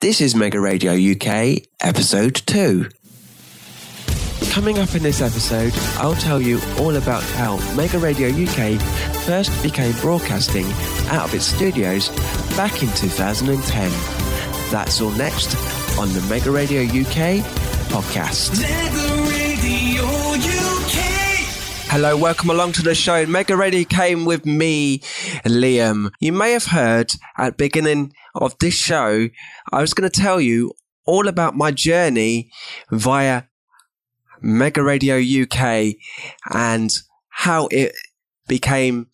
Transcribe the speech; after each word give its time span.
This 0.00 0.20
is 0.20 0.36
Mega 0.36 0.60
Radio 0.60 0.92
UK, 0.92 1.60
episode 1.80 2.36
2. 2.46 2.88
Coming 4.50 4.78
up 4.78 4.94
in 4.94 5.02
this 5.02 5.20
episode, 5.20 5.72
I'll 5.98 6.14
tell 6.14 6.40
you 6.40 6.60
all 6.78 6.94
about 6.94 7.24
how 7.24 7.56
Mega 7.74 7.98
Radio 7.98 8.28
UK 8.28 8.80
first 9.26 9.60
became 9.60 9.92
broadcasting 10.00 10.66
out 11.08 11.24
of 11.24 11.34
its 11.34 11.46
studios 11.46 12.10
back 12.56 12.80
in 12.80 12.88
2010. 12.90 13.90
That's 14.70 15.00
all 15.00 15.10
next 15.10 15.56
on 15.98 16.08
the 16.10 16.24
Mega 16.30 16.52
Radio 16.52 16.82
UK 16.82 17.42
podcast. 17.90 18.60
Mega 18.60 19.22
Radio 19.28 20.04
UK. 20.04 21.18
Hello, 21.90 22.16
welcome 22.16 22.50
along 22.50 22.70
to 22.72 22.82
the 22.82 22.94
show. 22.94 23.26
Mega 23.26 23.56
Radio 23.56 23.82
came 23.82 24.26
with 24.26 24.46
me, 24.46 24.98
Liam. 25.44 26.12
You 26.20 26.32
may 26.32 26.52
have 26.52 26.66
heard 26.66 27.10
at 27.36 27.56
beginning 27.56 28.12
of 28.38 28.58
this 28.58 28.74
show, 28.74 29.28
I 29.72 29.80
was 29.80 29.94
going 29.94 30.08
to 30.08 30.20
tell 30.20 30.40
you 30.40 30.72
all 31.06 31.28
about 31.28 31.56
my 31.56 31.70
journey 31.70 32.50
via 32.90 33.44
Mega 34.40 34.82
Radio 34.82 35.16
UK 35.16 35.94
and 36.52 36.90
how 37.28 37.68
it 37.70 37.94
became 38.46 39.08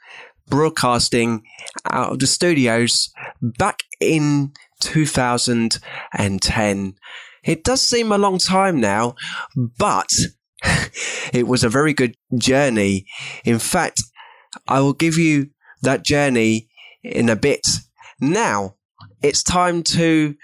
broadcasting 0.48 1.42
out 1.90 2.12
of 2.12 2.18
the 2.18 2.26
studios 2.26 3.10
back 3.40 3.82
in 4.00 4.52
2010. 4.80 6.94
It 7.44 7.64
does 7.64 7.80
seem 7.82 8.12
a 8.12 8.18
long 8.18 8.38
time 8.38 8.80
now, 8.80 9.14
but 9.56 10.08
it 11.32 11.46
was 11.46 11.64
a 11.64 11.68
very 11.68 11.92
good 11.92 12.16
journey. 12.36 13.06
In 13.44 13.58
fact, 13.58 14.02
I 14.66 14.80
will 14.80 14.94
give 14.94 15.18
you 15.18 15.50
that 15.82 16.04
journey 16.04 16.68
in 17.02 17.28
a 17.28 17.36
bit. 17.36 17.66
Now, 18.20 18.76
it's 19.24 19.42
time 19.42 19.82
to 19.82 20.36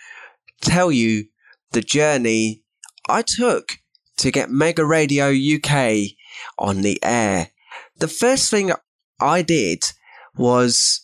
tell 0.62 0.91
you 0.91 1.27
the 1.73 1.83
journey 1.83 2.62
I 3.11 3.23
took 3.23 3.77
to 4.16 4.30
get 4.30 4.49
Mega 4.49 4.87
Radio 4.87 5.27
UK 5.27 6.16
on 6.59 6.80
the 6.80 6.99
air. 7.02 7.51
The 7.99 8.09
first 8.09 8.51
thing 8.51 8.73
I 9.21 9.43
did 9.43 9.85
was 10.35 11.02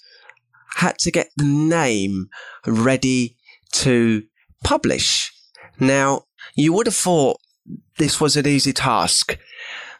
had 0.76 0.98
to 1.00 1.10
get 1.10 1.28
the 1.36 1.44
name 1.44 2.30
ready 2.66 3.36
to 3.72 4.22
publish. 4.64 5.30
Now, 5.78 6.24
you 6.54 6.72
would 6.72 6.86
have 6.86 6.96
thought 6.96 7.36
this 7.98 8.18
was 8.18 8.38
an 8.38 8.46
easy 8.46 8.72
task. 8.72 9.36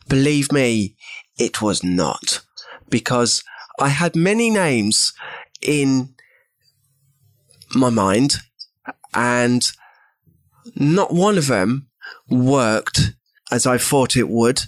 Believe 0.08 0.50
me, 0.50 0.96
it 1.38 1.60
was 1.60 1.84
not. 1.84 2.40
Because 2.88 3.44
I 3.78 3.88
had 3.88 4.16
many 4.16 4.48
names 4.48 5.12
in 5.60 6.15
my 7.76 7.90
mind 7.90 8.36
and 9.14 9.62
not 10.74 11.12
one 11.12 11.38
of 11.38 11.46
them 11.46 11.88
worked 12.28 13.14
as 13.50 13.66
I 13.66 13.78
thought 13.78 14.16
it 14.16 14.28
would. 14.28 14.60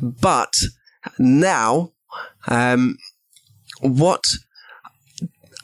But 0.00 0.54
now, 1.18 1.92
um, 2.46 2.98
what 3.80 4.24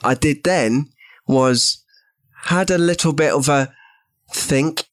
I 0.02 0.14
did 0.14 0.44
then 0.44 0.90
was 1.26 1.82
had 2.44 2.70
a 2.70 2.78
little 2.78 3.12
bit 3.12 3.32
of 3.32 3.48
a 3.48 3.74
think 4.32 4.84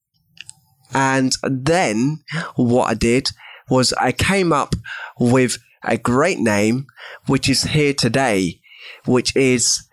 and 0.93 1.33
then 1.43 2.19
what 2.55 2.89
I 2.89 2.93
did 2.93 3.29
was 3.69 3.93
I 3.93 4.11
came 4.11 4.51
up 4.51 4.75
with 5.19 5.57
a 5.83 5.97
great 5.97 6.39
name, 6.39 6.87
which 7.27 7.49
is 7.49 7.63
here 7.63 7.93
today, 7.93 8.59
which 9.05 9.35
is 9.35 9.87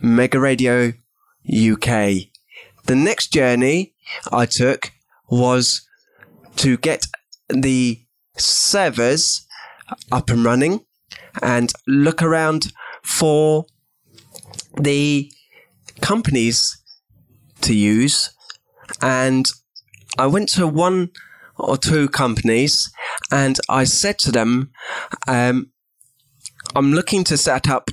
Mega 0.00 0.40
Radio 0.40 0.92
UK. 1.48 2.28
The 2.86 2.96
next 2.96 3.32
journey 3.32 3.94
I 4.32 4.46
took 4.46 4.92
was 5.28 5.86
to 6.56 6.76
get 6.76 7.06
the 7.48 8.00
servers 8.36 9.46
up 10.10 10.30
and 10.30 10.44
running 10.44 10.84
and 11.42 11.72
look 11.86 12.22
around 12.22 12.72
for 13.02 13.66
the 14.76 15.30
companies 16.00 16.82
to 17.60 17.74
use 17.74 18.30
and 19.02 19.46
I 20.18 20.26
went 20.26 20.48
to 20.50 20.66
one 20.66 21.10
or 21.56 21.76
two 21.76 22.08
companies 22.08 22.90
and 23.30 23.58
I 23.68 23.84
said 23.84 24.18
to 24.20 24.32
them, 24.32 24.70
um, 25.26 25.72
I'm 26.74 26.92
looking 26.92 27.24
to 27.24 27.36
set 27.36 27.68
up 27.68 27.90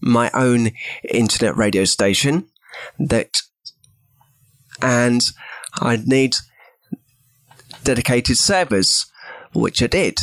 my 0.00 0.30
own 0.34 0.70
internet 1.08 1.56
radio 1.56 1.84
station 1.84 2.48
that, 2.98 3.42
and 4.80 5.22
I'd 5.80 6.06
need 6.06 6.36
dedicated 7.84 8.38
servers, 8.38 9.06
which 9.52 9.82
I 9.82 9.86
did. 9.86 10.18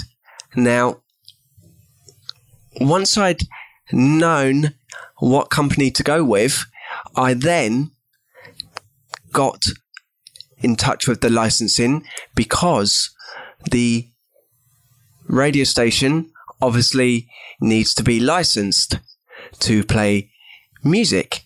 Now, 0.56 1.02
once 2.80 3.18
I'd 3.18 3.42
known 3.92 4.76
what 5.18 5.50
company 5.50 5.92
to 5.92 6.04
go 6.04 6.24
with, 6.24 6.66
I 7.16 7.34
then 7.34 7.92
got 9.32 9.64
in 10.58 10.76
touch 10.76 11.08
with 11.08 11.22
the 11.22 11.30
licensing 11.30 12.06
because 12.36 13.12
the 13.72 14.10
radio 15.28 15.64
station 15.64 16.32
obviously 16.62 17.28
needs 17.62 17.94
to 17.94 18.04
be 18.04 18.20
licensed 18.20 19.00
to 19.60 19.84
play 19.84 20.32
music. 20.84 21.46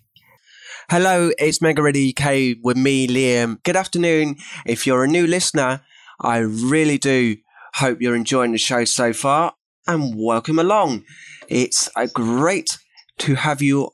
Hello, 0.96 1.32
it's 1.40 1.60
Mega 1.60 1.82
Radio 1.82 2.12
UK 2.12 2.58
with 2.62 2.78
me, 2.78 3.08
Liam. 3.08 3.58
Good 3.64 3.76
afternoon. 3.76 4.36
If 4.64 4.86
you're 4.86 5.04
a 5.04 5.08
new 5.08 5.26
listener, 5.26 5.82
I 6.22 6.38
really 6.38 7.00
do 7.00 7.38
hope 7.74 8.00
you're 8.00 8.16
enjoying 8.16 8.52
the 8.52 8.60
show 8.60 8.86
so 8.86 9.12
far 9.12 9.56
and 9.88 10.14
welcome 10.16 10.60
along. 10.60 11.04
It's 11.48 11.90
great 12.14 12.78
to 13.18 13.34
have 13.34 13.60
you 13.60 13.90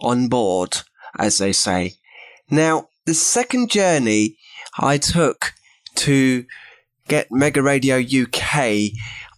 on 0.00 0.28
board, 0.28 0.82
as 1.18 1.38
they 1.38 1.50
say. 1.52 1.94
Now, 2.48 2.90
the 3.06 3.14
second 3.14 3.68
journey 3.68 4.36
I 4.78 4.98
took 4.98 5.52
to 5.96 6.44
get 7.08 7.32
Mega 7.32 7.60
Radio 7.60 7.96
UK 7.96 8.92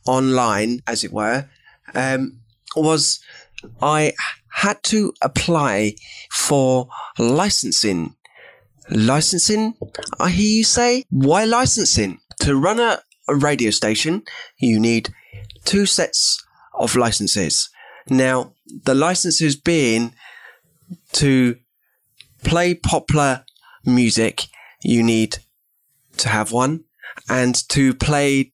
online, 0.07 0.81
as 0.87 1.05
it 1.05 1.13
were, 1.15 1.49
um, 1.95 2.41
was 2.77 3.19
I 3.81 4.13
had 4.51 4.83
to 4.85 5.13
apply 5.23 5.95
for 6.31 6.89
licensing. 7.19 8.15
Licensing? 8.91 9.75
I 10.19 10.31
hear 10.31 10.57
you 10.59 10.65
say? 10.65 11.05
Why 11.11 11.45
licensing? 11.45 12.21
To 12.41 12.57
run 12.57 12.81
a, 12.81 13.01
a 13.29 13.35
radio 13.35 13.71
station, 13.71 14.23
you 14.59 14.81
need 14.81 15.11
two 15.65 15.87
sets 15.87 16.43
of 16.75 16.97
licenses. 16.97 17.69
Now, 18.09 18.55
the 18.85 18.95
licenses 18.95 19.57
being 19.57 20.15
to 21.13 21.57
play 22.45 22.75
popular 22.75 23.45
music 23.85 24.47
you 24.83 25.03
need 25.03 25.39
to 26.19 26.29
have 26.29 26.53
one 26.53 26.85
and 27.29 27.55
to 27.69 27.95
play 27.95 28.53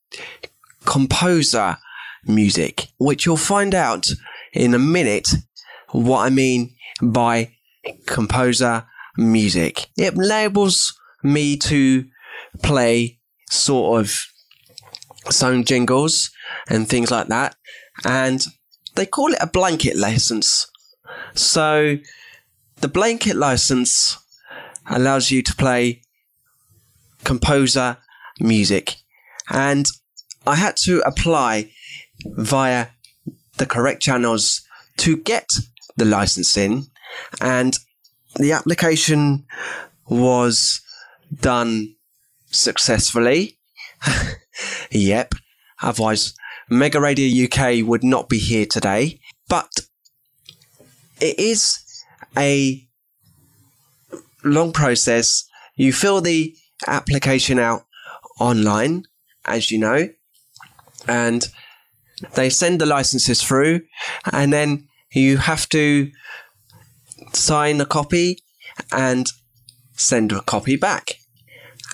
composer 0.84 1.78
music, 2.25 2.88
which 2.99 3.26
you'll 3.26 3.37
find 3.37 3.75
out 3.75 4.09
in 4.53 4.75
a 4.75 4.78
minute 4.78 5.28
what 5.94 6.25
I 6.25 6.31
mean 6.31 6.75
by 7.00 7.53
composer 8.06 8.84
music. 9.16 9.87
It 9.97 10.15
enables 10.15 10.99
me 11.22 11.56
to 11.59 12.06
play 12.62 13.21
sort 13.49 14.00
of 14.00 14.25
song 15.31 15.65
jingles 15.65 16.32
and 16.69 16.88
things 16.88 17.12
like 17.12 17.28
that. 17.28 17.55
And 18.05 18.44
they 18.97 19.06
call 19.06 19.32
it 19.32 19.38
a 19.41 19.47
blanket 19.47 19.97
license. 19.97 20.66
So 21.34 21.99
the 22.81 22.88
blanket 22.88 23.37
license 23.37 24.19
allows 24.91 25.31
you 25.31 25.43
to 25.43 25.55
play 25.55 26.03
composer 27.23 27.99
music. 28.41 28.96
And 29.49 29.87
I 30.44 30.56
had 30.56 30.76
to 30.79 31.02
apply 31.06 31.70
via 32.25 32.88
the 33.58 33.67
correct 33.67 34.02
channels 34.02 34.62
to 34.96 35.17
get 35.17 35.49
the 35.96 36.05
licensing. 36.05 36.87
And 37.41 37.79
the 38.37 38.52
application 38.52 39.44
was 40.08 40.81
done 41.41 41.94
successfully. 42.46 43.58
yep. 44.91 45.35
Otherwise, 45.82 46.35
Mega 46.69 47.00
Radio 47.00 47.44
UK 47.44 47.87
would 47.87 48.05
not 48.05 48.29
be 48.29 48.38
here 48.38 48.67
today. 48.67 49.20
But 49.49 49.70
it 51.20 51.38
is 51.38 51.79
a 52.37 52.87
long 54.43 54.73
process. 54.73 55.44
You 55.76 55.93
fill 55.93 56.20
the 56.20 56.55
application 56.87 57.58
out 57.58 57.85
online, 58.38 59.05
as 59.44 59.70
you 59.70 59.79
know, 59.79 60.08
and 61.06 61.46
they 62.35 62.50
send 62.50 62.81
the 62.81 62.87
licenses 62.87 63.43
through, 63.43 63.82
and 64.32 64.52
then 64.52 64.88
you 65.14 65.38
have 65.38 65.69
to 65.70 66.11
sign 67.32 67.81
a 67.81 67.87
copy 67.87 68.38
and 68.93 69.26
send 69.93 70.32
a 70.32 70.40
copy 70.43 70.76
back. 70.76 71.14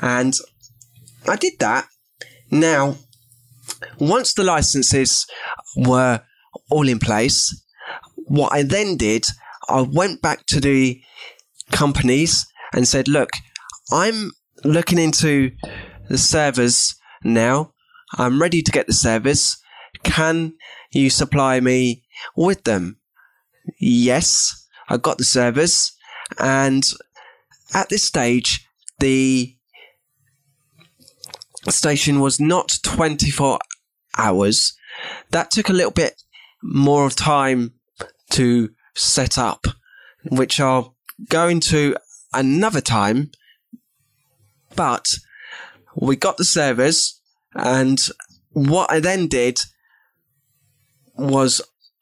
And 0.02 0.34
I 1.28 1.36
did 1.36 1.54
that. 1.60 1.86
Now, 2.50 2.96
once 3.98 4.34
the 4.34 4.44
licenses 4.44 5.26
were 5.76 6.22
all 6.70 6.88
in 6.88 6.98
place, 6.98 7.54
what 8.26 8.52
I 8.52 8.62
then 8.62 8.96
did, 8.96 9.24
I 9.68 9.82
went 9.82 10.22
back 10.22 10.46
to 10.46 10.60
the 10.60 11.00
companies 11.70 12.46
and 12.72 12.88
said, 12.88 13.08
look, 13.08 13.30
I'm 13.92 14.32
looking 14.64 14.98
into 14.98 15.52
the 16.08 16.18
servers 16.18 16.94
now. 17.22 17.72
I'm 18.18 18.40
ready 18.40 18.62
to 18.62 18.72
get 18.72 18.86
the 18.86 18.92
servers. 18.92 19.56
Can 20.02 20.54
you 20.92 21.10
supply 21.10 21.60
me 21.60 22.04
with 22.36 22.64
them? 22.64 22.99
Yes, 23.80 24.66
I 24.88 24.98
got 24.98 25.18
the 25.18 25.24
servers. 25.24 25.92
And 26.38 26.84
at 27.74 27.88
this 27.88 28.04
stage, 28.04 28.66
the 28.98 29.56
station 31.68 32.20
was 32.20 32.38
not 32.38 32.78
24 32.82 33.58
hours. 34.18 34.74
That 35.30 35.50
took 35.50 35.68
a 35.70 35.72
little 35.72 35.90
bit 35.92 36.22
more 36.62 37.06
of 37.06 37.16
time 37.16 37.72
to 38.32 38.70
set 38.94 39.38
up, 39.38 39.66
which 40.30 40.60
I'll 40.60 40.96
go 41.28 41.48
into 41.48 41.96
another 42.32 42.82
time. 42.82 43.30
But 44.76 45.06
we 45.96 46.16
got 46.16 46.36
the 46.36 46.44
servers, 46.44 47.20
and 47.54 47.98
what 48.50 48.90
I 48.90 49.00
then 49.00 49.26
did 49.26 49.58
was 51.14 51.60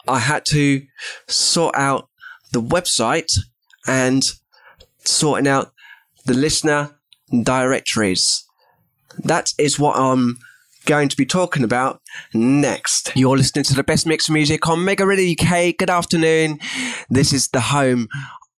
I 0.09 0.19
had 0.19 0.45
to 0.47 0.83
sort 1.27 1.75
out 1.77 2.09
the 2.53 2.63
website 2.63 3.39
and 3.87 4.25
sorting 5.05 5.49
out 5.49 5.73
the 6.25 6.35
listener 6.35 6.99
directories. 7.43 8.45
That 9.19 9.51
is 9.59 9.79
what 9.79 9.97
I'm 9.97 10.39
going 10.87 11.09
to 11.09 11.17
be 11.17 11.27
talking 11.27 11.65
about 11.65 12.01
next. 12.33 13.13
You're 13.15 13.37
listening 13.37 13.65
to 13.65 13.75
the 13.75 13.85
best 13.85 14.07
mix 14.07 14.29
of 14.29 14.33
music 14.33 14.67
on 14.69 14.85
Mega 14.85 15.05
Radio 15.05 15.33
UK. 15.33 15.77
Good 15.77 15.91
afternoon. 15.91 16.59
This 17.11 17.33
is 17.33 17.49
the 17.49 17.61
home 17.61 18.09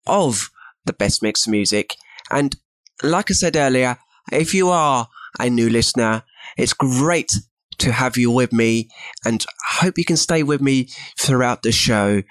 of 0.07 0.51
the 0.85 0.93
best 0.93 1.23
mix 1.23 1.47
of 1.47 1.53
music. 1.53 1.95
And 2.31 2.57
like 3.03 3.31
I 3.31 3.35
said 3.35 3.57
earlier, 3.57 3.99
if 4.31 4.53
you 4.53 4.69
are 4.69 5.09
a 5.41 5.49
new 5.49 5.71
listener, 5.71 6.25
it's 6.57 6.73
great 6.73 7.31
to 7.79 7.93
have 7.93 8.17
you 8.17 8.31
with 8.31 8.53
me 8.53 8.89
and 9.25 9.47
hope 9.79 9.99
you 9.99 10.05
can 10.05 10.17
stay 10.17 10.43
with 10.43 10.61
me 10.61 10.89
throughout 11.19 11.63
the 11.63 11.73
show. 11.73 12.23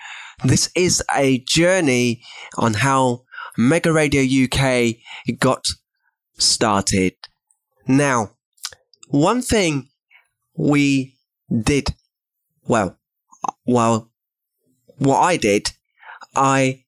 This 0.44 0.70
is 0.76 1.04
a 1.16 1.40
journey 1.48 2.22
on 2.58 2.76
how 2.76 3.24
Mega 3.58 3.92
Radio 3.92 4.22
UK 4.22 4.96
got 5.40 5.66
started. 6.38 7.14
Now, 7.88 8.32
one 9.08 9.42
thing 9.42 9.90
we 10.56 11.16
did, 11.64 11.96
well, 12.64 12.98
well, 13.66 14.12
what 14.98 15.20
I 15.20 15.38
did, 15.38 15.72
I 16.36 16.84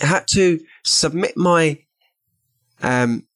had 0.00 0.26
to 0.28 0.60
submit 0.84 1.36
my 1.36 1.78
um, 2.82 3.26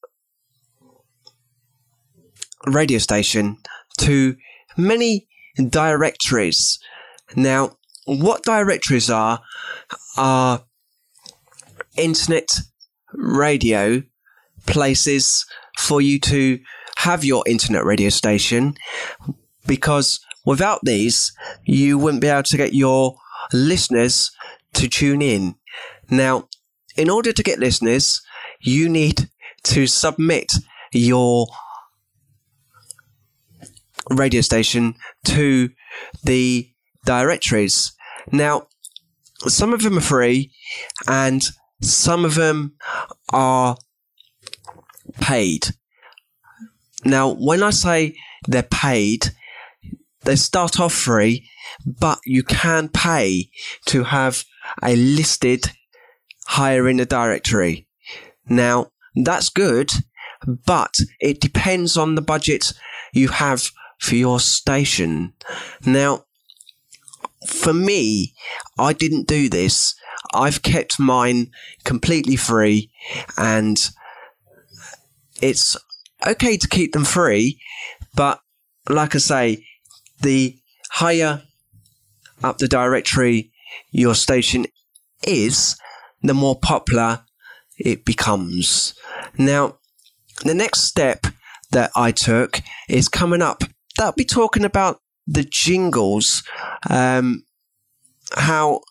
radio 2.65 2.97
station 2.97 3.57
to 3.99 4.35
many 4.77 5.27
directories. 5.57 6.79
Now, 7.35 7.77
what 8.05 8.43
directories 8.43 9.09
are, 9.09 9.41
are 10.17 10.63
internet 11.97 12.47
radio 13.13 14.03
places 14.65 15.45
for 15.77 16.01
you 16.01 16.19
to 16.19 16.59
have 16.97 17.23
your 17.23 17.43
internet 17.47 17.85
radio 17.85 18.09
station 18.09 18.75
because 19.65 20.19
without 20.45 20.79
these, 20.83 21.33
you 21.65 21.97
wouldn't 21.97 22.21
be 22.21 22.27
able 22.27 22.43
to 22.43 22.57
get 22.57 22.73
your 22.73 23.15
listeners 23.53 24.31
to 24.73 24.87
tune 24.87 25.21
in. 25.21 25.55
Now, 26.09 26.47
in 26.95 27.09
order 27.09 27.31
to 27.31 27.43
get 27.43 27.59
listeners, 27.59 28.21
you 28.61 28.89
need 28.89 29.29
to 29.63 29.87
submit 29.87 30.51
your 30.91 31.47
radio 34.09 34.41
station 34.41 34.95
to 35.25 35.69
the 36.23 36.69
directories. 37.05 37.93
Now, 38.31 38.67
some 39.39 39.73
of 39.73 39.81
them 39.81 39.97
are 39.97 40.01
free 40.01 40.51
and 41.07 41.43
some 41.81 42.25
of 42.25 42.35
them 42.35 42.75
are 43.31 43.77
paid. 45.21 45.67
Now, 47.05 47.29
when 47.29 47.63
I 47.63 47.69
say 47.69 48.15
they're 48.47 48.63
paid, 48.63 49.29
they 50.23 50.35
start 50.35 50.79
off 50.79 50.93
free, 50.93 51.47
but 51.85 52.19
you 52.25 52.43
can 52.43 52.89
pay 52.89 53.49
to 53.85 54.03
have 54.05 54.43
a 54.83 54.95
listed 54.95 55.71
higher 56.47 56.87
in 56.89 56.97
the 56.97 57.05
directory. 57.05 57.87
Now, 58.49 58.91
that's 59.15 59.49
good, 59.49 59.91
but 60.45 60.95
it 61.19 61.39
depends 61.39 61.97
on 61.97 62.15
the 62.15 62.21
budget 62.21 62.73
you 63.13 63.29
have 63.29 63.71
for 63.97 64.15
your 64.15 64.39
station. 64.39 65.33
Now, 65.85 66.25
for 67.47 67.73
me, 67.73 68.33
I 68.77 68.93
didn't 68.93 69.27
do 69.27 69.49
this. 69.49 69.95
I've 70.33 70.61
kept 70.61 70.99
mine 70.99 71.51
completely 71.83 72.35
free 72.35 72.91
and 73.37 73.77
it's 75.41 75.77
okay 76.25 76.57
to 76.57 76.67
keep 76.67 76.93
them 76.93 77.05
free, 77.05 77.59
but 78.15 78.41
like 78.89 79.15
I 79.15 79.19
say, 79.19 79.65
the 80.21 80.57
higher 80.91 81.43
up 82.43 82.57
the 82.57 82.67
directory 82.67 83.51
your 83.91 84.15
station 84.15 84.65
is, 85.25 85.77
the 86.21 86.33
more 86.33 86.59
popular 86.59 87.23
it 87.77 88.05
becomes. 88.05 88.93
Now, 89.37 89.77
the 90.43 90.53
next 90.53 90.81
step 90.81 91.27
that 91.71 91.91
I 91.95 92.11
took 92.11 92.61
is 92.89 93.09
coming 93.09 93.41
up. 93.41 93.63
That'll 93.97 94.13
be 94.13 94.25
talking 94.25 94.63
about 94.63 95.01
the 95.25 95.43
jingles, 95.43 96.43
um, 96.89 97.43
how 98.35 98.81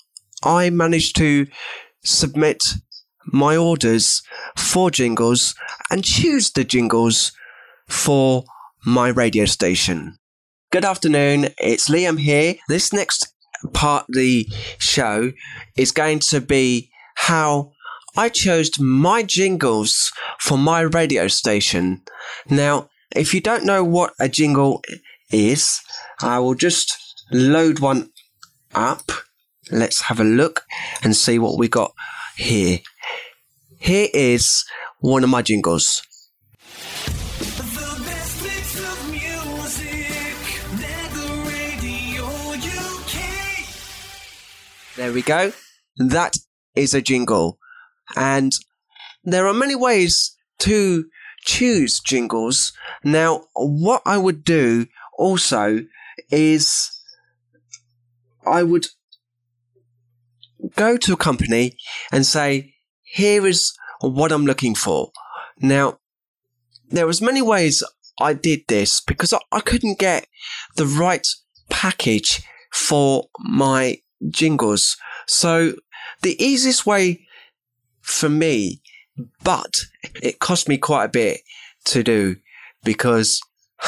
I 0.42 0.70
managed 0.70 1.16
to 1.16 1.46
submit 2.04 2.62
my 3.26 3.56
orders 3.56 4.22
for 4.56 4.90
jingles 4.90 5.54
and 5.90 6.04
choose 6.04 6.50
the 6.52 6.64
jingles 6.64 7.32
for 7.88 8.44
my 8.84 9.08
radio 9.08 9.44
station. 9.44 10.18
Good 10.70 10.84
afternoon, 10.84 11.48
it's 11.58 11.88
Liam 11.88 12.18
here. 12.18 12.56
This 12.68 12.92
next 12.92 13.32
part 13.72 14.06
of 14.08 14.14
the 14.14 14.46
show 14.78 15.32
is 15.76 15.92
going 15.92 16.18
to 16.18 16.40
be 16.40 16.90
how 17.14 17.72
I 18.16 18.28
chose 18.28 18.78
my 18.78 19.22
jingles 19.22 20.12
for 20.38 20.58
my 20.58 20.80
radio 20.80 21.28
station. 21.28 22.02
Now, 22.48 22.88
if 23.14 23.34
you 23.34 23.40
don't 23.40 23.64
know 23.64 23.84
what 23.84 24.14
a 24.18 24.28
jingle 24.28 24.82
is, 25.30 25.80
I 26.20 26.38
will 26.38 26.54
just 26.54 26.96
load 27.30 27.80
one 27.80 28.10
up. 28.74 29.12
Let's 29.70 30.02
have 30.02 30.20
a 30.20 30.24
look 30.24 30.64
and 31.02 31.16
see 31.16 31.38
what 31.38 31.58
we 31.58 31.68
got 31.68 31.92
here. 32.36 32.80
Here 33.78 34.08
is 34.12 34.64
one 35.00 35.24
of 35.24 35.30
my 35.30 35.42
jingles. 35.42 36.02
There 44.96 45.12
we 45.12 45.20
go. 45.20 45.52
That 45.98 46.36
is 46.74 46.94
a 46.94 47.02
jingle. 47.02 47.58
And 48.16 48.52
there 49.24 49.46
are 49.46 49.52
many 49.52 49.74
ways 49.74 50.34
to 50.60 51.04
choose 51.46 52.00
jingles. 52.00 52.72
Now, 53.02 53.44
what 53.54 54.02
I 54.04 54.18
would 54.18 54.44
do 54.44 54.86
also 55.16 55.86
is 56.30 56.90
I 58.44 58.62
would 58.62 58.88
go 60.74 60.96
to 60.98 61.12
a 61.14 61.16
company 61.16 61.76
and 62.12 62.26
say, 62.26 62.74
here 63.02 63.46
is 63.46 63.74
what 64.00 64.32
I'm 64.32 64.44
looking 64.44 64.74
for. 64.74 65.12
Now, 65.60 65.98
there 66.90 67.06
was 67.06 67.22
many 67.22 67.40
ways 67.40 67.82
I 68.20 68.34
did 68.34 68.60
this 68.68 69.00
because 69.00 69.32
I, 69.32 69.38
I 69.52 69.60
couldn't 69.60 69.98
get 69.98 70.26
the 70.76 70.86
right 70.86 71.26
package 71.70 72.42
for 72.72 73.28
my 73.38 73.98
jingles. 74.28 74.96
So 75.26 75.74
the 76.22 76.42
easiest 76.42 76.86
way 76.86 77.26
for 78.00 78.28
me, 78.28 78.82
but 79.42 79.72
it 80.22 80.38
cost 80.38 80.68
me 80.68 80.78
quite 80.78 81.04
a 81.04 81.08
bit 81.08 81.40
to 81.86 82.02
do 82.02 82.36
because 82.84 83.40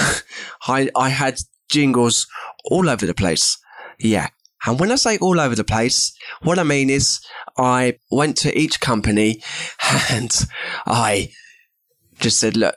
I 0.67 0.89
I 0.97 1.09
had 1.11 1.39
jingles 1.69 2.27
all 2.65 2.89
over 2.89 3.07
the 3.07 3.15
place. 3.15 3.59
Yeah. 3.99 4.29
And 4.67 4.81
when 4.81 4.91
I 4.91 4.97
say 4.97 5.19
all 5.19 5.39
over 5.39 5.55
the 5.55 5.65
place, 5.65 6.13
what 6.43 6.59
I 6.59 6.65
mean 6.65 6.91
is 6.91 7.21
I 7.57 7.99
went 8.11 8.37
to 8.39 8.59
each 8.59 8.81
company 8.81 9.41
and 10.11 10.31
I 10.85 11.31
just 12.19 12.41
said, 12.41 12.57
look, 12.57 12.75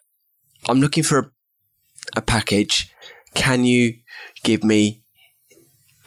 I'm 0.69 0.79
looking 0.79 1.03
for 1.03 1.17
a, 1.17 1.31
a 2.17 2.21
package. 2.21 2.93
Can 3.33 3.63
you 3.63 3.95
give 4.43 4.63
me 4.63 5.01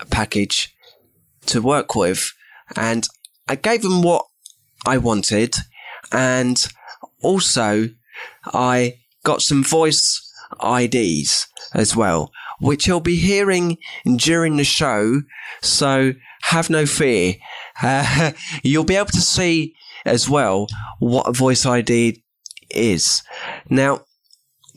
a 0.00 0.06
package 0.06 0.74
to 1.46 1.60
work 1.60 1.96
with? 1.96 2.32
And 2.76 3.06
I 3.48 3.56
gave 3.56 3.82
them 3.82 4.02
what 4.02 4.26
I 4.86 4.98
wanted. 4.98 5.56
And 6.14 6.64
also 7.23 7.90
I 8.47 9.00
got 9.25 9.42
some 9.42 9.64
voice 9.64 10.21
IDs 10.62 11.49
as 11.75 11.97
well, 11.97 12.33
which 12.61 12.87
you'll 12.87 13.00
be 13.00 13.16
hearing 13.16 13.78
during 14.16 14.56
the 14.56 14.64
show. 14.64 15.23
So 15.61 16.12
have 16.44 16.71
no 16.71 16.87
fear. 16.87 17.35
Uh, 17.83 18.33
you'll 18.62 18.85
be 18.85 18.97
able 18.97 19.06
to 19.06 19.21
see 19.21 19.75
as 20.04 20.28
well 20.28 20.66
what 20.99 21.28
a 21.28 21.33
voice 21.33 21.66
ID 21.66 22.23
is. 22.71 23.23
Now, 23.68 24.02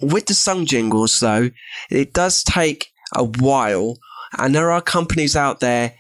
with 0.02 0.28
the 0.28 0.34
song 0.34 0.66
jingles 0.66 1.20
though, 1.20 1.50
it 1.90 2.14
does 2.14 2.44
take 2.44 2.88
a 3.16 3.24
while 3.24 3.98
and 4.38 4.54
there 4.54 4.72
are 4.72 4.82
companies 4.82 5.36
out 5.36 5.60
there 5.60 5.94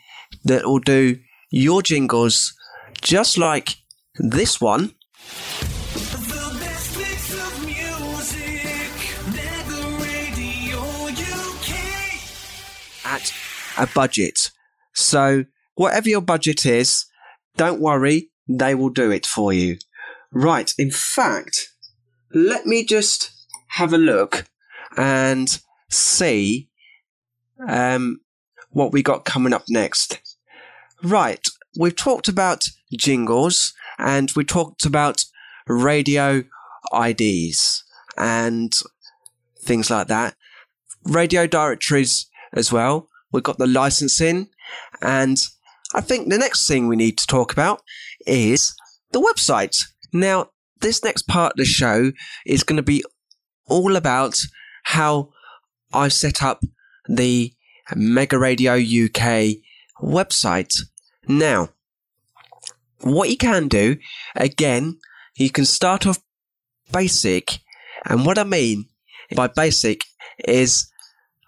that 0.45 0.65
will 0.65 0.79
do 0.79 1.19
your 1.49 1.81
jingles 1.81 2.53
just 3.01 3.37
like 3.37 3.75
this 4.15 4.59
one. 4.59 4.93
The 5.93 6.57
best 6.59 6.97
mix 6.97 7.33
of 7.33 7.65
music. 7.65 8.91
Mega 9.33 9.81
Radio 10.03 10.79
UK. 11.09 11.71
at 13.05 13.33
a 13.77 13.87
budget. 13.93 14.51
So 14.93 15.45
whatever 15.75 16.09
your 16.09 16.21
budget 16.21 16.65
is, 16.65 17.05
don't 17.55 17.79
worry, 17.79 18.29
they 18.47 18.75
will 18.75 18.89
do 18.89 19.11
it 19.11 19.25
for 19.25 19.53
you. 19.53 19.77
Right. 20.31 20.73
In 20.77 20.91
fact, 20.91 21.69
let 22.33 22.65
me 22.65 22.85
just 22.85 23.31
have 23.69 23.93
a 23.93 23.97
look 23.97 24.45
and 24.95 25.47
see 25.89 26.69
um, 27.67 28.19
what 28.71 28.91
we 28.91 29.01
got 29.03 29.25
coming 29.25 29.53
up 29.53 29.63
next. 29.69 30.19
Right. 31.03 31.45
We've 31.79 31.95
talked 31.95 32.27
about 32.27 32.63
jingles 32.95 33.73
and 33.97 34.31
we 34.35 34.43
talked 34.43 34.85
about 34.85 35.25
radio 35.67 36.43
IDs 36.93 37.83
and 38.17 38.73
things 39.61 39.89
like 39.89 40.07
that. 40.07 40.35
Radio 41.03 41.47
directories 41.47 42.27
as 42.53 42.71
well. 42.71 43.09
We've 43.31 43.43
got 43.43 43.57
the 43.57 43.67
licensing 43.67 44.49
and 45.01 45.37
I 45.93 46.01
think 46.01 46.29
the 46.29 46.37
next 46.37 46.67
thing 46.67 46.87
we 46.87 46.95
need 46.95 47.17
to 47.17 47.27
talk 47.27 47.51
about 47.51 47.81
is 48.25 48.75
the 49.11 49.21
website. 49.21 49.75
Now, 50.13 50.49
this 50.81 51.03
next 51.03 51.23
part 51.23 51.53
of 51.53 51.57
the 51.57 51.65
show 51.65 52.11
is 52.45 52.63
going 52.63 52.77
to 52.77 52.83
be 52.83 53.03
all 53.65 53.95
about 53.95 54.39
how 54.83 55.29
I 55.93 56.07
set 56.09 56.43
up 56.43 56.61
the 57.07 57.53
Mega 57.95 58.37
Radio 58.37 58.73
UK 58.73 59.57
website. 60.01 60.73
Now, 61.27 61.69
what 63.01 63.29
you 63.29 63.37
can 63.37 63.67
do, 63.67 63.97
again, 64.35 64.97
you 65.35 65.49
can 65.49 65.65
start 65.65 66.05
off 66.05 66.19
basic. 66.91 67.59
And 68.05 68.25
what 68.25 68.37
I 68.37 68.43
mean 68.43 68.85
by 69.35 69.47
basic 69.47 70.03
is 70.45 70.89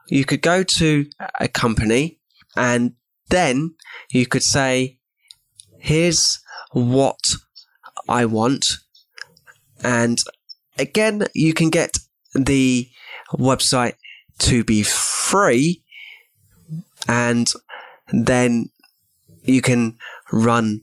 you 0.07 0.25
could 0.25 0.41
go 0.41 0.63
to 0.63 1.05
a 1.39 1.47
company 1.47 2.19
and 2.55 2.93
then 3.29 3.75
you 4.11 4.25
could 4.25 4.43
say, 4.43 4.97
here's 5.79 6.39
what 6.71 7.19
I 8.07 8.25
want. 8.25 8.65
And 9.83 10.17
again, 10.77 11.25
you 11.33 11.53
can 11.53 11.69
get 11.69 11.97
the 12.33 12.89
website 13.33 13.93
to 14.39 14.63
be 14.63 14.83
free 14.83 15.83
and 17.07 17.51
then 18.11 18.69
you 19.43 19.61
can 19.61 19.97
run 20.31 20.81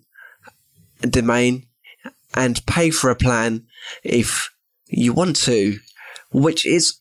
domain 1.02 1.66
and 2.34 2.64
pay 2.66 2.90
for 2.90 3.10
a 3.10 3.16
plan 3.16 3.66
if 4.02 4.50
you 4.86 5.12
want 5.12 5.36
to, 5.36 5.78
which 6.32 6.66
is 6.66 6.98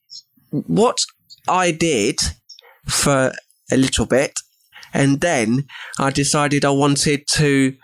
what 0.50 1.00
I 1.48 1.72
did 1.72 2.20
for 2.86 3.34
a 3.72 3.78
little 3.78 4.06
bit. 4.06 4.40
And 4.94 5.20
then 5.20 5.66
I 6.00 6.10
decided 6.10 6.64
I 6.64 6.70
wanted 6.70 7.28
to 7.34 7.76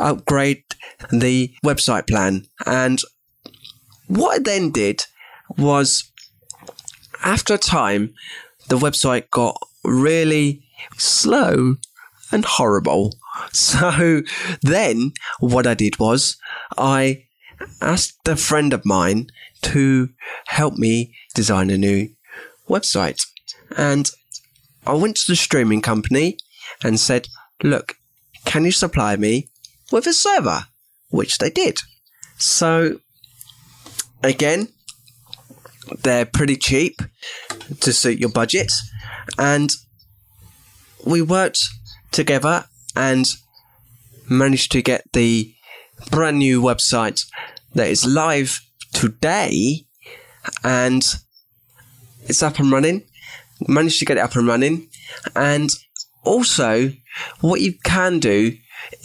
upgrade 0.00 0.64
the 1.12 1.54
website 1.64 2.08
plan. 2.08 2.46
And 2.66 3.00
what 4.08 4.34
I 4.34 4.38
then 4.40 4.72
did 4.72 5.04
was 5.56 6.10
after 7.22 7.54
a 7.54 7.58
time, 7.58 8.14
the 8.68 8.78
website 8.78 9.30
got 9.30 9.56
really 9.84 10.62
slow 10.96 11.76
and 12.32 12.44
horrible. 12.44 13.14
So 13.52 14.22
then 14.62 15.12
what 15.40 15.66
I 15.66 15.74
did 15.74 15.98
was 15.98 16.36
I 16.76 17.24
asked 17.80 18.26
a 18.26 18.36
friend 18.36 18.72
of 18.72 18.84
mine 18.84 19.28
to 19.62 20.10
help 20.46 20.74
me 20.74 21.14
design 21.34 21.70
a 21.70 21.78
new 21.78 22.10
website. 22.68 23.26
And 23.76 24.10
I 24.86 24.94
went 24.94 25.16
to 25.16 25.32
the 25.32 25.36
streaming 25.36 25.82
company 25.82 26.38
and 26.82 27.00
said, 27.00 27.28
look, 27.62 27.96
can 28.44 28.64
you 28.64 28.72
supply 28.72 29.16
me 29.16 29.48
with 29.90 30.06
a 30.06 30.12
server? 30.12 30.66
Which 31.10 31.38
they 31.38 31.50
did. 31.50 31.78
So 32.38 32.98
again, 34.22 34.68
they're 36.02 36.26
pretty 36.26 36.56
cheap 36.56 37.00
to 37.80 37.92
suit 37.92 38.18
your 38.18 38.30
budget. 38.30 38.72
And 39.38 39.70
we 41.04 41.22
worked 41.22 41.60
together 42.16 42.64
and 42.96 43.26
managed 44.28 44.72
to 44.72 44.82
get 44.82 45.04
the 45.12 45.54
brand 46.10 46.38
new 46.38 46.60
website 46.60 47.20
that 47.74 47.88
is 47.88 48.04
live 48.04 48.60
today 48.92 49.86
and 50.64 51.16
it's 52.24 52.42
up 52.42 52.58
and 52.58 52.72
running. 52.72 53.04
Managed 53.68 53.98
to 54.00 54.04
get 54.04 54.16
it 54.16 54.20
up 54.20 54.34
and 54.34 54.46
running. 54.46 54.88
And 55.34 55.70
also, 56.24 56.92
what 57.40 57.60
you 57.60 57.74
can 57.84 58.18
do 58.18 58.56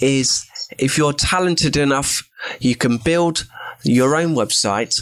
is 0.02 0.46
if 0.80 0.98
you're 0.98 1.14
talented 1.14 1.78
enough, 1.78 2.24
you 2.60 2.76
can 2.76 2.98
build 2.98 3.46
your 3.84 4.16
own 4.16 4.34
website. 4.36 5.00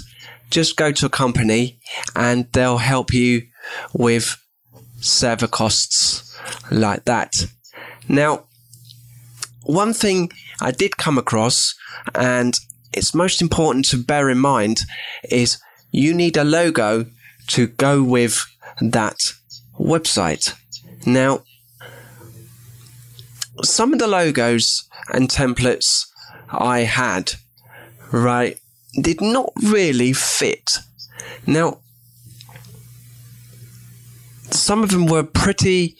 Just 0.49 0.77
go 0.77 0.91
to 0.91 1.05
a 1.05 1.09
company 1.09 1.79
and 2.15 2.51
they'll 2.53 2.77
help 2.77 3.13
you 3.13 3.43
with 3.93 4.35
server 4.99 5.47
costs 5.47 6.37
like 6.71 7.05
that. 7.05 7.33
Now, 8.09 8.45
one 9.63 9.93
thing 9.93 10.31
I 10.59 10.71
did 10.71 10.97
come 10.97 11.19
across, 11.19 11.75
and 12.15 12.55
it's 12.91 13.13
most 13.13 13.39
important 13.39 13.85
to 13.89 13.97
bear 13.97 14.29
in 14.31 14.39
mind, 14.39 14.81
is 15.29 15.59
you 15.91 16.13
need 16.15 16.35
a 16.35 16.43
logo 16.43 17.05
to 17.47 17.67
go 17.67 18.03
with 18.03 18.43
that 18.81 19.17
website. 19.77 20.55
Now, 21.05 21.43
some 23.63 23.93
of 23.93 23.99
the 23.99 24.07
logos 24.07 24.89
and 25.13 25.29
templates 25.29 26.07
I 26.49 26.79
had, 26.79 27.33
right, 28.11 28.59
did 28.99 29.21
not 29.21 29.53
really 29.61 30.13
fit. 30.13 30.79
Now, 31.45 31.79
some 34.49 34.83
of 34.83 34.89
them 34.89 35.05
were 35.05 35.23
pretty 35.23 35.95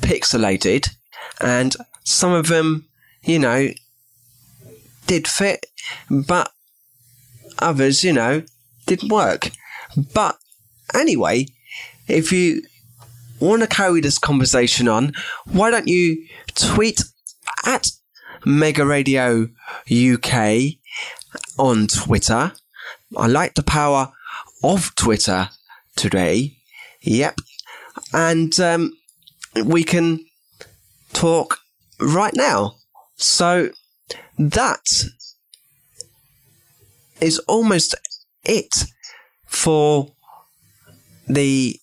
pixelated, 0.00 0.90
and 1.42 1.76
some 2.04 2.32
of 2.32 2.48
them, 2.48 2.86
you 3.22 3.38
know, 3.38 3.68
did 5.06 5.26
fit, 5.26 5.66
but 6.10 6.52
others, 7.58 8.04
you 8.04 8.12
know, 8.12 8.42
didn't 8.86 9.10
work. 9.10 9.50
But 10.14 10.36
anyway, 10.94 11.46
if 12.08 12.32
you 12.32 12.62
want 13.40 13.62
to 13.62 13.68
carry 13.68 14.00
this 14.00 14.18
conversation 14.18 14.88
on, 14.88 15.12
why 15.44 15.70
don't 15.70 15.88
you 15.88 16.24
tweet 16.54 17.02
at 17.66 17.88
Mega 18.44 18.86
Radio 18.86 19.48
UK 19.90 20.74
on 21.58 21.86
Twitter? 21.86 22.52
I 23.16 23.26
like 23.26 23.54
the 23.54 23.62
power 23.62 24.12
of 24.62 24.94
Twitter 24.94 25.50
today. 25.96 26.56
Yep. 27.02 27.38
And 28.14 28.58
um, 28.60 28.96
we 29.64 29.84
can 29.84 30.24
talk 31.12 31.58
right 32.00 32.34
now. 32.34 32.76
So 33.16 33.70
that 34.38 34.86
is 37.20 37.38
almost 37.40 37.94
it 38.44 38.84
for 39.46 40.08
the 41.28 41.78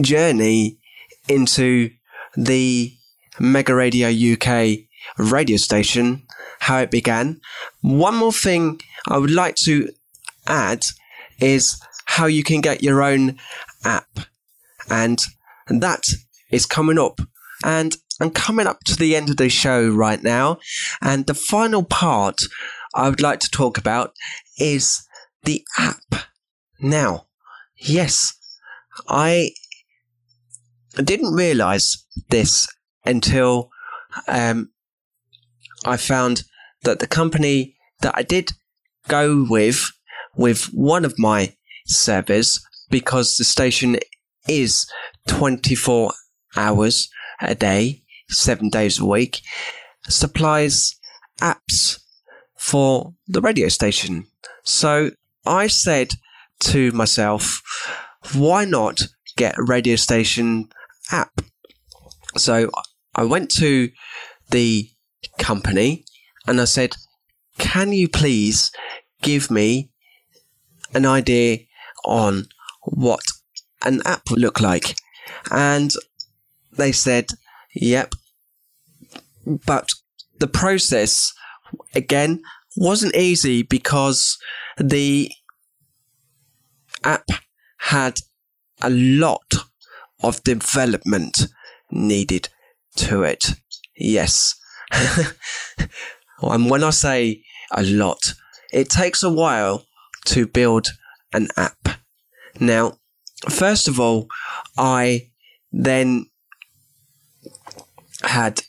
journey 0.00 0.78
into 1.28 1.90
the 2.36 2.92
Mega 3.38 3.74
Radio 3.74 4.08
UK 4.08 4.78
radio 5.18 5.56
station, 5.56 6.22
how 6.60 6.78
it 6.78 6.90
began. 6.90 7.40
One 7.80 8.14
more 8.14 8.32
thing 8.32 8.80
I 9.08 9.18
would 9.18 9.30
like 9.30 9.56
to 9.64 9.90
add 10.46 10.82
is 11.40 11.80
how 12.04 12.26
you 12.26 12.44
can 12.44 12.60
get 12.60 12.82
your 12.82 13.02
own 13.02 13.38
app. 13.84 14.20
And 14.88 15.18
that 15.68 16.04
is 16.50 16.66
coming 16.66 16.98
up. 16.98 17.20
And 17.64 17.96
I'm 18.20 18.30
coming 18.30 18.66
up 18.66 18.80
to 18.84 18.96
the 18.96 19.16
end 19.16 19.30
of 19.30 19.36
the 19.36 19.48
show 19.48 19.88
right 19.88 20.22
now. 20.22 20.58
And 21.00 21.26
the 21.26 21.34
final 21.34 21.82
part 21.82 22.40
I 22.94 23.08
would 23.08 23.20
like 23.20 23.40
to 23.40 23.50
talk 23.50 23.78
about 23.78 24.14
is 24.58 25.02
the 25.44 25.64
app. 25.78 26.26
Now, 26.80 27.26
yes, 27.76 28.34
I 29.08 29.52
didn't 30.96 31.34
realize 31.34 32.04
this 32.28 32.68
until 33.04 33.70
um, 34.28 34.70
I 35.84 35.96
found 35.96 36.44
that 36.82 36.98
the 36.98 37.06
company 37.06 37.76
that 38.00 38.14
I 38.16 38.22
did 38.22 38.52
go 39.08 39.46
with, 39.48 39.90
with 40.36 40.66
one 40.66 41.04
of 41.04 41.18
my 41.18 41.54
servers, 41.86 42.60
because 42.90 43.36
the 43.36 43.44
station 43.44 43.96
is 44.48 44.86
24 45.28 46.12
hours 46.56 47.08
a 47.40 47.54
day, 47.54 48.01
seven 48.32 48.68
days 48.68 48.98
a 48.98 49.06
week, 49.06 49.40
supplies 50.08 50.96
apps 51.40 52.00
for 52.56 53.14
the 53.26 53.40
radio 53.40 53.68
station. 53.68 54.26
So 54.62 55.10
I 55.46 55.66
said 55.66 56.12
to 56.60 56.92
myself, 56.92 57.62
why 58.34 58.64
not 58.64 59.00
get 59.36 59.58
a 59.58 59.64
radio 59.64 59.96
station 59.96 60.68
app? 61.10 61.40
So 62.36 62.70
I 63.14 63.24
went 63.24 63.50
to 63.56 63.90
the 64.50 64.88
company 65.38 66.04
and 66.46 66.60
I 66.60 66.64
said, 66.64 66.96
can 67.58 67.92
you 67.92 68.08
please 68.08 68.70
give 69.22 69.50
me 69.50 69.90
an 70.94 71.06
idea 71.06 71.58
on 72.04 72.46
what 72.84 73.22
an 73.84 74.00
app 74.04 74.30
would 74.30 74.40
look 74.40 74.60
like? 74.60 74.96
And 75.50 75.92
they 76.76 76.92
said, 76.92 77.26
yep. 77.74 78.14
But 79.46 79.88
the 80.38 80.46
process, 80.46 81.32
again, 81.94 82.42
wasn't 82.76 83.16
easy 83.16 83.62
because 83.62 84.38
the 84.78 85.30
app 87.04 87.28
had 87.78 88.20
a 88.80 88.90
lot 88.90 89.52
of 90.22 90.42
development 90.44 91.46
needed 91.90 92.48
to 92.96 93.22
it. 93.22 93.44
Yes. 93.96 94.54
and 96.42 96.70
when 96.70 96.84
I 96.84 96.90
say 96.90 97.42
a 97.72 97.82
lot, 97.82 98.34
it 98.72 98.88
takes 98.88 99.22
a 99.22 99.30
while 99.30 99.84
to 100.26 100.46
build 100.46 100.88
an 101.32 101.48
app. 101.56 101.88
Now, 102.60 102.98
first 103.48 103.88
of 103.88 103.98
all, 103.98 104.28
I 104.76 105.30
then 105.72 106.26
had 108.22 108.62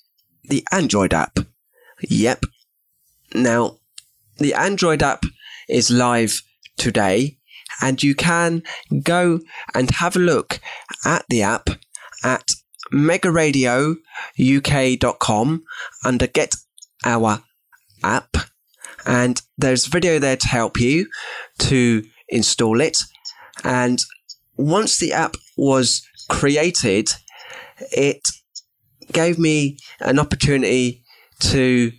the 0.54 0.64
Android 0.72 1.14
app. 1.16 1.40
Yep. 2.02 2.46
Now, 3.34 3.80
the 4.38 4.54
Android 4.54 5.02
app 5.02 5.26
is 5.68 5.90
live 5.90 6.44
today, 6.78 7.40
and 7.82 8.04
you 8.04 8.14
can 8.14 8.62
go 9.02 9.40
and 9.74 9.90
have 9.90 10.16
a 10.16 10.20
look 10.20 10.60
at 11.06 11.26
the 11.28 11.42
app 11.42 11.70
at 12.24 12.52
megaradiouk.com 12.94 15.64
under 16.06 16.28
Get 16.28 16.54
Our 17.04 17.40
App. 18.04 18.38
And 19.08 19.42
there's 19.58 19.88
a 19.88 19.90
video 19.90 20.20
there 20.20 20.38
to 20.38 20.48
help 20.48 20.80
you 20.80 21.08
to 21.70 22.04
install 22.30 22.80
it. 22.80 22.98
And 23.64 24.00
once 24.56 25.00
the 25.00 25.14
app 25.14 25.36
was 25.58 26.08
created, 26.30 27.10
it 27.92 28.22
gave 29.12 29.38
me 29.38 29.78
an 30.00 30.20
opportunity 30.20 31.04
to 31.40 31.92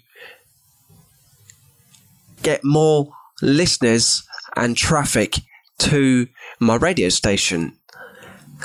get 2.42 2.64
more 2.64 3.08
listeners 3.42 4.22
and 4.56 4.76
traffic 4.76 5.36
to 5.78 6.26
my 6.60 6.76
radio 6.76 7.08
station. 7.08 7.76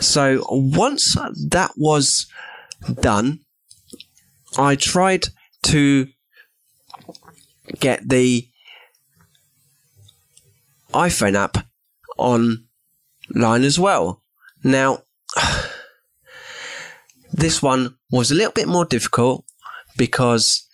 So 0.01 0.43
once 0.49 1.15
that 1.49 1.71
was 1.75 2.27
done, 3.01 3.39
I 4.57 4.75
tried 4.75 5.27
to 5.63 6.07
get 7.79 8.07
the 8.07 8.47
iPhone 10.93 11.35
app 11.35 11.65
online 12.17 13.63
as 13.63 13.79
well. 13.79 14.23
Now, 14.63 15.03
this 17.39 17.61
one 17.61 17.95
was 18.11 18.31
a 18.31 18.35
little 18.35 18.51
bit 18.51 18.67
more 18.67 18.85
difficult 18.85 19.45
because 19.97 20.67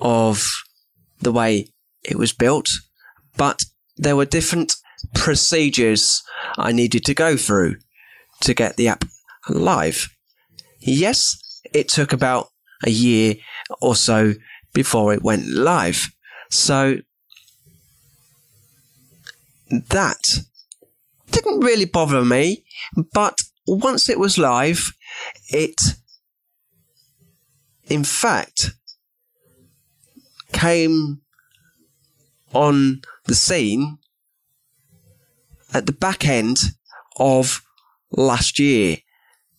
of 0.00 0.48
the 1.20 1.32
way 1.32 1.68
it 2.04 2.16
was 2.16 2.32
built, 2.32 2.68
but 3.36 3.64
there 3.96 4.16
were 4.16 4.24
different 4.24 4.74
procedures 5.14 6.22
I 6.56 6.72
needed 6.72 7.04
to 7.06 7.14
go 7.14 7.36
through 7.36 7.76
to 8.42 8.54
get 8.54 8.76
the 8.76 8.88
app 8.88 9.04
live. 9.48 10.08
Yes, 10.80 11.36
it 11.72 11.88
took 11.88 12.12
about 12.12 12.48
a 12.84 12.90
year 12.90 13.34
or 13.80 13.96
so 13.96 14.34
before 14.72 15.12
it 15.12 15.22
went 15.22 15.46
live. 15.48 16.08
So 16.50 16.98
that 19.70 20.38
didn't 21.30 21.60
really 21.60 21.84
bother 21.84 22.24
me, 22.24 22.64
but 23.12 23.38
once 23.66 24.08
it 24.08 24.18
was 24.18 24.38
live, 24.38 24.92
it 25.48 25.80
in 27.88 28.04
fact 28.04 28.72
came 30.52 31.20
on 32.52 33.00
the 33.24 33.34
scene 33.34 33.98
at 35.74 35.86
the 35.86 35.92
back 35.92 36.26
end 36.26 36.58
of 37.18 37.62
last 38.10 38.58
year, 38.58 38.98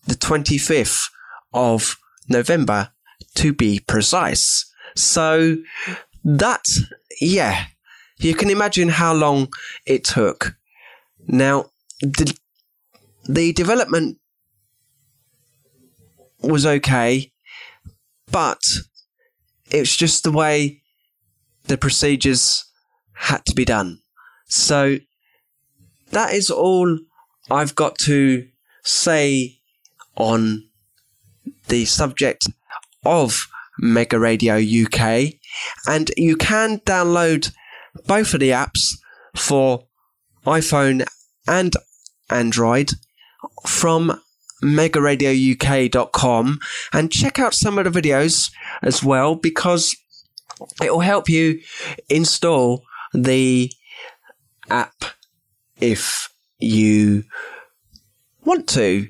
the 0.07 0.15
25th 0.15 1.09
of 1.53 1.97
November 2.27 2.91
to 3.35 3.53
be 3.53 3.79
precise. 3.79 4.71
So 4.95 5.57
that, 6.23 6.65
yeah, 7.21 7.65
you 8.17 8.33
can 8.33 8.49
imagine 8.49 8.89
how 8.89 9.13
long 9.13 9.49
it 9.85 10.03
took. 10.03 10.55
Now, 11.27 11.71
the, 12.01 12.35
the 13.27 13.53
development 13.53 14.17
was 16.41 16.65
okay, 16.65 17.31
but 18.31 18.61
it's 19.71 19.95
just 19.95 20.23
the 20.23 20.31
way 20.31 20.81
the 21.65 21.77
procedures 21.77 22.65
had 23.13 23.45
to 23.45 23.55
be 23.55 23.65
done. 23.65 23.99
So 24.47 24.97
that 26.11 26.33
is 26.33 26.49
all 26.49 26.99
I've 27.51 27.75
got 27.75 27.97
to 28.05 28.47
say 28.83 29.59
on 30.15 30.63
the 31.67 31.85
subject 31.85 32.47
of 33.05 33.47
Mega 33.77 34.19
Radio 34.19 34.55
UK. 34.55 35.33
And 35.87 36.11
you 36.17 36.35
can 36.35 36.79
download 36.79 37.51
both 38.05 38.33
of 38.33 38.39
the 38.39 38.51
apps 38.51 38.97
for 39.35 39.85
iPhone 40.45 41.05
and 41.47 41.73
Android 42.29 42.91
from 43.65 44.21
megaradiouk.com 44.63 46.59
and 46.93 47.11
check 47.11 47.39
out 47.39 47.53
some 47.53 47.77
of 47.77 47.91
the 47.91 48.01
videos 48.01 48.51
as 48.81 49.03
well 49.03 49.35
because 49.35 49.95
it 50.81 50.91
will 50.91 50.99
help 50.99 51.29
you 51.29 51.59
install 52.09 52.83
the 53.13 53.71
app 54.69 55.05
if 55.79 56.29
you 56.59 57.23
want 58.43 58.67
to. 58.69 59.07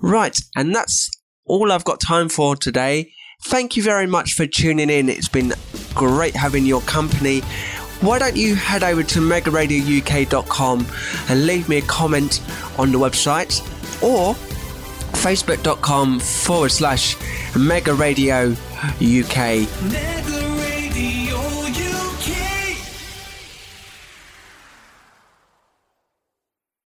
Right, 0.00 0.36
and 0.56 0.74
that's 0.74 1.10
all 1.44 1.70
I've 1.70 1.84
got 1.84 2.00
time 2.00 2.28
for 2.28 2.56
today. 2.56 3.12
Thank 3.44 3.76
you 3.76 3.82
very 3.82 4.06
much 4.06 4.34
for 4.34 4.46
tuning 4.46 4.90
in. 4.90 5.08
It's 5.08 5.28
been 5.28 5.52
great 5.94 6.34
having 6.34 6.64
your 6.64 6.80
company. 6.82 7.40
Why 8.00 8.18
don't 8.18 8.36
you 8.36 8.54
head 8.56 8.82
over 8.82 9.02
to 9.02 9.20
megaradiouk.com 9.20 10.86
and 11.28 11.46
leave 11.46 11.68
me 11.68 11.78
a 11.78 11.82
comment 11.82 12.40
on 12.78 12.90
the 12.90 12.98
website 12.98 13.62
or 14.02 14.34
facebook.com 15.12 16.20
forward 16.20 16.70
slash 16.70 17.16
mega 17.56 17.94
radio 17.94 18.56
UK. 19.00 20.51